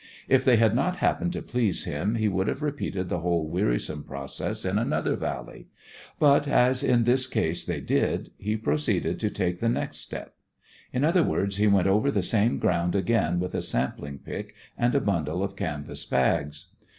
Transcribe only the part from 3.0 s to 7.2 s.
the whole wearisome process in another valley; but as in